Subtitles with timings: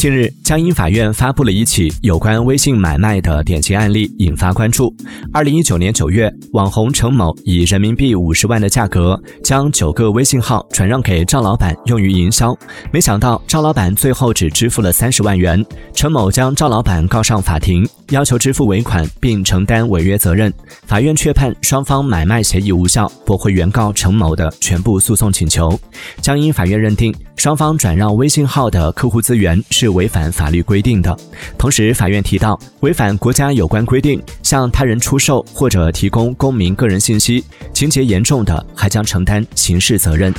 [0.00, 4.96] 近日，江阴法院发布了一起有关微信买卖的典型案例，引发关注。
[5.30, 12.56] 二零一九年九月，网红陈某以人民币五十万的价格，将九个微信号转让给赵老板用于营销。
[12.90, 20.50] 没想到赵老板最后只支付了三十万元，陈某将赵老板告上法庭，要求支付尾款并承担违约责任。
[20.86, 25.78] 法院却判双方买卖协议无效，驳回原告陈某的全部诉讼请求。
[26.22, 29.89] 江阴法院认定，双方转让微信号的客户资源是。
[29.90, 31.16] 违反法律规定的。
[31.58, 40.32] 同时，法院提到，违反国家有关规定，向他人出售或者提供公民个人信息，情节严重的，还将承担刑事责任。